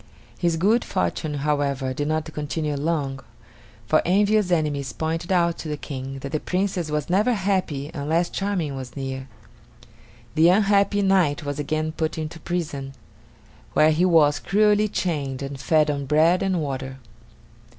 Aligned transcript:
His 0.39 0.57
good 0.57 0.83
fortune, 0.83 1.35
however, 1.45 1.93
did 1.93 2.07
not 2.07 2.33
continue 2.33 2.75
long, 2.75 3.19
for 3.85 4.01
envious 4.03 4.49
enemies 4.49 4.93
pointed 4.93 5.31
out 5.31 5.59
to 5.59 5.67
the 5.67 5.77
King 5.77 6.17
that 6.21 6.31
the 6.31 6.39
Princess 6.39 6.89
was 6.89 7.07
never 7.07 7.33
happy 7.33 7.91
unless 7.93 8.27
Charming 8.31 8.75
was 8.75 8.95
near. 8.97 9.27
The 10.33 10.49
unhappy 10.49 11.03
knight 11.03 11.43
was 11.45 11.59
again 11.59 11.91
put 11.91 12.17
into 12.17 12.39
prison, 12.39 12.93
where 13.73 13.91
he 13.91 14.03
was 14.03 14.39
cruelly 14.39 14.87
chained 14.87 15.43
and 15.43 15.59
fed 15.59 15.91
on 15.91 16.07
bread 16.07 16.41
and 16.41 16.59
water. 16.63 16.97